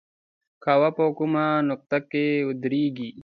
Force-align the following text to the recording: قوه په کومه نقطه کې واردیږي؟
قوه 0.63 0.89
په 0.97 1.03
کومه 1.17 1.45
نقطه 1.69 1.97
کې 2.09 2.25
واردیږي؟ 2.47 3.09